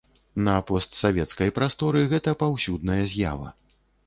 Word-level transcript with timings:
На 0.45 0.53
постсавецкай 0.69 1.53
прасторы 1.59 2.01
гэта 2.15 2.35
паўсюдная 2.41 2.99
з'ява. 3.15 3.55